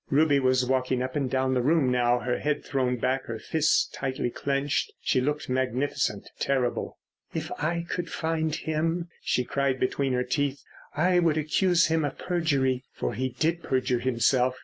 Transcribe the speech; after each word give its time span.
Ruby 0.09 0.39
was 0.39 0.65
walking 0.65 1.03
up 1.03 1.15
and 1.15 1.29
down 1.29 1.53
the 1.53 1.61
room 1.61 1.91
now, 1.91 2.17
her 2.17 2.39
head 2.39 2.65
thrown 2.65 2.97
back, 2.97 3.25
her 3.25 3.37
fists 3.37 3.87
tightly 3.93 4.31
clenched. 4.31 4.91
She 4.99 5.21
looked 5.21 5.47
magnificent, 5.47 6.27
terrible. 6.39 6.97
"If 7.35 7.51
I 7.59 7.85
could 7.87 8.09
find 8.11 8.55
him," 8.55 9.09
she 9.21 9.43
cried 9.43 9.79
between 9.79 10.13
her 10.13 10.23
teeth, 10.23 10.63
"I 10.95 11.19
would 11.19 11.37
accuse 11.37 11.85
him 11.85 12.03
of 12.03 12.17
perjury. 12.17 12.83
For 12.91 13.13
he 13.13 13.29
did 13.29 13.61
perjure 13.61 13.99
himself. 13.99 14.57